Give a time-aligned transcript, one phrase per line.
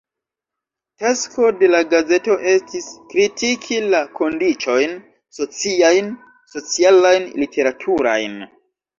[1.01, 4.95] Tasko de la gazeto estis kritiki la kondiĉojn
[5.39, 6.09] sociajn,
[6.55, 8.41] socialajn, literaturajn.